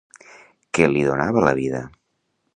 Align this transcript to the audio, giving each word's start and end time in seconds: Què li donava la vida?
Què 0.77 0.87
li 0.93 1.03
donava 1.09 1.45
la 1.49 1.53
vida? 1.61 1.85